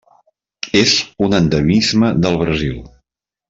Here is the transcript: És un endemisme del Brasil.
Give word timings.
És 0.79 0.93
un 1.27 1.37
endemisme 1.41 2.13
del 2.25 2.41
Brasil. 2.45 2.85